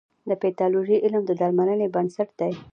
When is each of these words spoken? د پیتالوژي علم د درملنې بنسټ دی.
د 0.29 0.31
پیتالوژي 0.41 0.97
علم 1.05 1.21
د 1.25 1.31
درملنې 1.39 1.87
بنسټ 1.95 2.29
دی. 2.39 2.53